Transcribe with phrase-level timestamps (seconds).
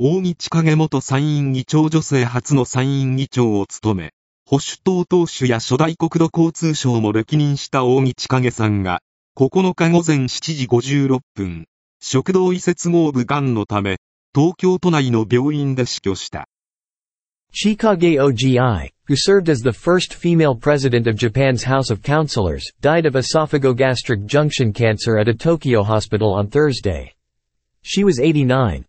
[0.00, 4.12] 大木千景元参院議長女性初の参院議長を務め、
[4.46, 9.00] 保守党党首や初代国土交通省も歴任した大木千景さんが、
[9.36, 11.66] 9日午前7時56分、
[12.00, 13.96] 食道移設合部癌のため、
[14.32, 16.46] 東京都内の病院で死去した。
[17.52, 18.56] Chikage Ogi,
[19.08, 24.26] who served as the first female president of Japan's House of Counselors, died of esophagogastric
[24.26, 27.14] junction cancer at a Tokyo hospital on Thursday.
[27.82, 28.84] She was 89.